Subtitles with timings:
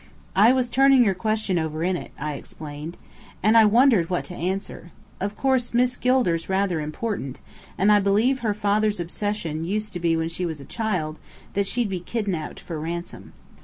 [0.35, 2.97] "I was turning your question over in it," I explained,
[3.43, 4.91] "and wondering what to answer.
[5.19, 7.39] Of course, Miss Gilder's rather important,
[7.77, 11.19] and I believe her father's obsession used to be when she was a child,
[11.53, 13.33] that she'd be kidnapped for ransom.